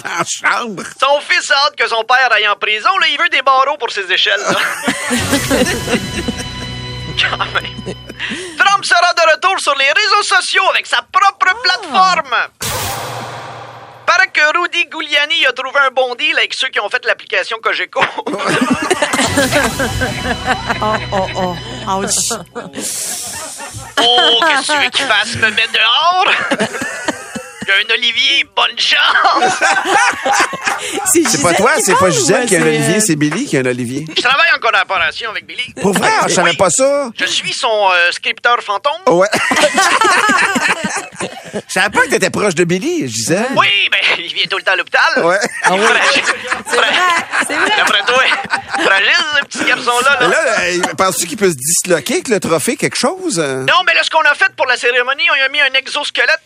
Dans 0.04 0.10
la 0.10 0.24
chambre? 0.26 0.84
Son 1.00 1.22
fils 1.22 1.52
a 1.52 1.66
hâte 1.66 1.76
que 1.76 1.88
son 1.88 2.04
père 2.04 2.32
aille 2.32 2.48
en 2.48 2.56
prison. 2.56 2.90
Là, 3.00 3.06
il 3.12 3.20
veut 3.20 3.30
des 3.30 3.44
barreaux 3.44 3.78
pour 3.78 3.92
ses 3.92 4.12
échelles. 4.12 4.40
là. 7.24 7.38
Quand 7.38 7.62
même. 7.62 7.96
Trump 8.58 8.86
sera 8.86 9.14
de 9.14 9.32
retour 9.34 9.60
sur 9.60 9.76
les 9.76 9.86
réseaux 9.92 10.24
sociaux 10.24 10.64
avec 10.72 10.86
sa 10.88 11.02
propre 11.12 11.54
plateforme. 11.62 12.36
Paraît 14.06 14.28
que 14.28 14.58
Rudy 14.60 14.88
Giuliani 14.92 15.46
a 15.46 15.52
trouvé 15.54 15.80
un 15.88 15.92
bon 15.92 16.16
deal 16.16 16.38
avec 16.38 16.54
ceux 16.54 16.70
qui 16.70 16.80
ont 16.80 16.90
fait 16.90 17.06
l'application 17.06 17.58
Cogeco. 17.62 18.02
Oh, 20.82 20.96
oh, 21.14 21.28
oh. 21.36 21.56
Ouch. 21.88 22.32
Oh, 24.02 24.40
qu'est-ce 24.48 24.68
que 24.68 24.74
tu 24.74 24.84
veux 24.84 24.90
qu'il 24.90 25.06
fasse? 25.06 25.36
Me 25.36 25.50
mettre 25.52 25.72
dehors? 25.72 26.28
J'ai 27.72 27.86
un 27.86 27.96
Olivier, 27.96 28.46
bonne 28.56 28.78
chance! 28.78 29.64
C'est 31.14 31.42
pas 31.42 31.54
toi, 31.54 31.72
c'est 31.80 31.96
pas 31.96 32.10
Gisèle 32.10 32.46
qui 32.48 32.56
a 32.56 32.60
un 32.60 32.64
Olivier, 32.64 32.96
euh, 32.96 33.00
c'est 33.00 33.16
Billy 33.16 33.46
qui 33.46 33.56
a 33.56 33.60
un 33.60 33.66
Olivier. 33.66 34.06
Je 34.16 34.22
travaille 34.22 34.52
en 34.56 34.60
collaboration 34.60 35.30
avec 35.30 35.46
Billy. 35.46 35.74
Pour 35.80 35.94
vrai, 35.94 36.10
je 36.28 36.34
savais 36.34 36.54
pas 36.54 36.70
ça. 36.70 37.10
Je 37.16 37.26
suis 37.26 37.54
son 37.54 37.90
euh, 37.92 38.12
scripteur 38.12 38.58
fantôme. 38.62 38.94
Ouais. 39.08 39.28
Je 41.54 41.74
savais 41.74 41.90
pas 41.90 42.02
que 42.06 42.10
t'étais 42.12 42.30
proche 42.30 42.56
de 42.56 42.64
Billy, 42.64 43.08
Gisèle. 43.10 43.46
Oui, 43.58 43.68
ben, 43.92 44.00
il 44.20 44.34
vient 44.34 44.46
tout 44.50 44.58
le 44.58 44.64
temps 44.64 44.72
à 44.72 44.76
l'hôpital. 44.78 45.26
Ouais. 45.26 45.38
Ah 45.64 45.74
oui. 45.74 45.82
C'est 46.66 46.78
vrai, 46.78 46.88
c'est 47.46 47.54
vrai. 47.54 47.72
D'après 47.78 48.02
toi, 48.06 48.24
fragile, 48.86 49.26
ce 49.40 49.46
petit 49.46 49.66
garçon-là. 49.66 50.18
Mais 50.22 50.28
Là. 50.28 50.44
là, 50.46 50.60
euh, 50.62 50.94
penses-tu 50.98 51.28
qu'il 51.28 51.38
peut 51.38 51.50
se 51.50 51.56
disloquer 51.56 52.14
avec 52.16 52.28
le 52.28 52.40
trophée, 52.40 52.76
quelque 52.76 52.98
chose? 52.98 53.40
euh? 53.40 53.64
Non, 53.64 53.84
mais 53.86 53.94
là, 53.94 54.02
ce 54.04 54.10
qu'on 54.10 54.22
a 54.22 54.34
fait 54.34 54.52
pour 54.56 54.66
la 54.66 54.78
cérémonie, 54.78 55.24
on 55.32 55.36
lui 55.36 55.42
a 55.42 55.50
mis 55.50 55.62
un 55.62 55.74
exosquelette. 55.78 56.40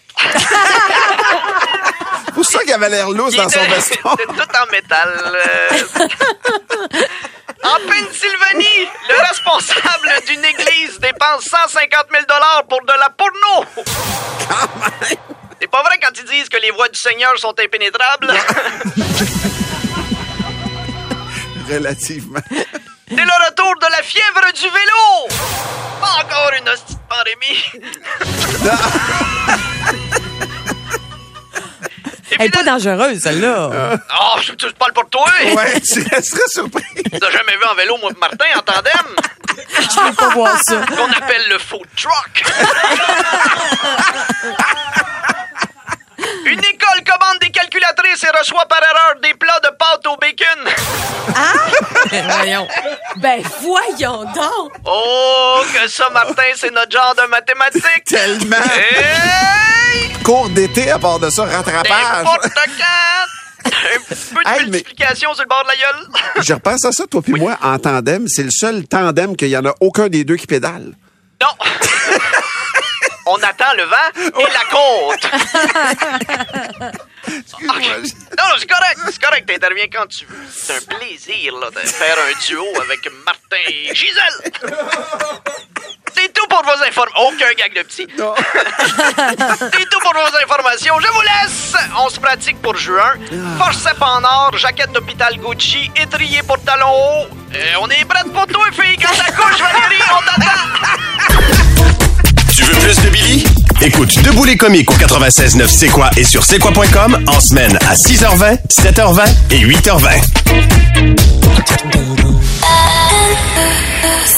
C'est 2.26 2.34
pour 2.34 2.46
ça 2.46 2.60
qu'il 2.64 2.74
avait 2.74 2.90
l'air 2.90 3.10
lousse 3.10 3.36
dans 3.36 3.50
son 3.50 3.60
veston. 3.64 4.10
c'était 4.18 4.26
tout 4.34 4.58
en 4.62 4.72
métal. 4.72 5.10
euh. 5.36 6.08
En 7.64 7.78
Pennsylvanie, 7.88 8.88
le 9.10 9.28
responsable 9.28 10.10
d'une 10.28 10.46
église 10.46 11.00
dépense 11.00 11.46
150 11.46 12.06
000 12.12 12.24
pour 12.70 12.82
de 12.86 12.94
la 13.00 13.10
porno. 13.10 13.66
C'est 15.60 15.72
pas 15.72 15.82
vrai 15.84 15.98
quand 16.02 16.12
ils 16.18 16.26
disent 16.26 16.50
que 16.50 16.58
les 16.58 16.70
voies 16.72 16.90
du 16.90 17.00
Seigneur 17.00 17.38
sont 17.40 17.56
impénétrables. 17.60 18.32
Relativement. 21.70 22.40
C'est 23.08 23.16
le 23.16 23.46
retour 23.48 23.74
de 23.82 23.88
la 23.92 24.02
fièvre 24.04 24.52
du 24.54 24.64
vélo. 24.64 25.28
Pas 26.00 26.14
encore 26.24 26.52
une 26.60 26.68
hostie 26.70 26.96
de 26.96 27.00
pandémie. 27.08 27.64
Elle 32.38 32.48
est 32.48 32.50
pas 32.50 32.64
dangereuse, 32.64 33.22
celle-là. 33.22 33.70
Oh, 34.20 34.38
je, 34.42 34.52
je 34.60 34.68
parle 34.74 34.92
pour 34.94 35.08
toi. 35.10 35.26
Ouais, 35.56 35.80
tu 35.80 36.04
serais 36.04 36.22
surpris. 36.48 36.84
T'as 37.12 37.30
jamais 37.32 37.56
vu 37.56 37.64
en 37.72 37.76
vélo, 37.76 37.98
moi 38.02 38.12
Martin, 38.20 38.46
en 38.58 38.62
tandem? 38.62 38.92
Je 39.58 40.00
veux 40.08 40.14
pas 40.14 40.30
voir 40.30 40.58
ça. 40.62 40.82
Qu'on 40.88 41.12
appelle 41.14 41.44
le 41.50 41.58
food 41.60 41.86
truck. 41.96 42.44
Une 46.46 46.60
école 46.60 47.04
calculatrices 47.56 48.24
et 48.24 48.38
reçoit 48.38 48.66
par 48.68 48.80
erreur 48.80 49.16
des 49.24 49.34
plats 49.34 49.60
de 49.64 49.70
pâtes 49.78 50.06
au 50.08 50.18
bacon. 50.18 50.62
voyons. 52.38 52.68
Ben, 53.18 53.42
voyons 53.62 54.24
donc. 54.26 54.72
Oh, 54.86 55.62
que 55.74 55.88
ça, 55.90 56.10
Martin, 56.12 56.44
c'est 56.56 56.72
notre 56.72 56.92
genre 56.92 57.16
de 57.16 57.28
mathématiques. 57.30 58.06
Tellement. 58.06 58.56
Hey! 58.58 60.12
Cours 60.24 60.50
d'été, 60.50 60.92
à 60.92 61.00
part 61.00 61.20
de 61.20 61.30
ça, 61.30 61.46
rattrapage. 61.46 62.28
Un 63.66 64.00
petit 64.08 64.34
peu 64.34 64.44
de 64.44 64.50
Hey, 64.50 64.60
mais- 64.66 64.72
multiplication 64.72 65.34
sur 65.34 65.44
le 65.44 65.50
bord 65.50 65.64
de 65.64 65.70
la 65.70 65.76
gueule. 65.76 66.08
Je 66.44 66.54
repense 66.54 66.86
à 66.86 66.92
ça, 66.92 67.06
toi 67.08 67.22
puis 67.22 67.34
moi, 67.34 67.58
en 67.64 67.80
tandem. 67.80 68.28
C'est 68.28 68.44
le 68.44 68.52
seul 68.52 68.88
tandem 68.88 69.36
qu'il 69.36 69.48
y 69.50 69.58
en 69.58 69.66
a 69.66 69.74
aucun 69.80 70.08
des 70.08 70.24
deux 70.24 70.36
qui 70.36 70.48
pédale. 70.48 70.94
Non. 71.42 71.48
On 73.26 73.38
attend 73.38 73.74
le 73.76 73.84
vent 73.84 74.10
et 74.40 74.48
la 74.54 74.66
côte. 74.70 75.26
Excuse-moi. 77.28 77.76
Non, 77.78 78.44
non, 78.50 78.56
c'est 78.60 78.70
correct, 78.70 79.00
c'est 79.06 79.22
correct, 79.22 79.48
t'interviens 79.48 79.88
quand 79.92 80.06
tu 80.08 80.26
veux. 80.26 80.36
C'est 80.52 80.78
un 80.78 80.96
plaisir 80.96 81.58
là, 81.58 81.72
de 81.72 81.80
faire 81.88 82.16
un 82.20 82.46
duo 82.46 82.66
avec 82.82 83.10
Martin 83.26 83.58
et 83.68 83.96
Gisèle. 83.96 84.52
C'est 86.16 86.32
tout 86.34 86.48
pour 86.48 86.64
vos 86.64 86.72
informations. 86.72 87.28
Aucun 87.28 87.54
gag 87.58 87.74
de 87.76 87.82
petit. 87.82 88.08
Non. 88.18 88.34
C'est 89.74 89.90
tout 89.90 90.00
pour 90.00 90.14
vos 90.14 90.38
informations. 90.42 90.98
Je 91.00 91.08
vous 91.08 91.22
laisse. 91.22 91.74
On 91.98 92.10
se 92.10 92.20
pratique 92.20 92.62
pour 92.62 92.78
juin. 92.78 93.16
Forceps 93.58 94.02
en 94.02 94.24
or, 94.24 94.58
jaquette 94.58 94.92
d'hôpital 94.94 95.38
Gucci, 95.38 95.92
étrier 95.96 96.42
pour 96.44 96.62
talons 96.64 96.88
hauts. 96.90 97.28
Euh, 97.54 97.74
on 97.82 97.90
est 97.90 98.06
prête 98.06 98.32
pour 98.32 98.48
toi, 98.48 98.66
fille. 98.72 98.98
Quand 98.98 99.14
ça 99.14 99.32
couche, 99.32 99.60
Valérie, 99.60 100.02
on 100.12 100.22
t'attend. 100.24 101.66
Tu 102.56 102.64
veux 102.64 102.72
plus 102.80 102.96
de 103.04 103.10
Billy? 103.10 103.44
Écoute 103.82 104.18
Debout 104.24 104.46
les 104.46 104.56
comiques 104.56 104.90
au 104.90 104.94
96.9 104.94 105.68
C'est 105.68 105.90
quoi 105.90 106.10
et 106.16 106.24
sur 106.24 106.46
c'est 106.46 106.58
quoi.com 106.58 107.22
en 107.28 107.40
semaine 107.42 107.78
à 107.86 107.96
6h20, 107.96 108.60
7h20 108.70 109.28
et 109.52 109.60
8h20. 109.60 110.22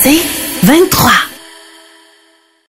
C'est 0.01 0.19
23. 0.63 1.26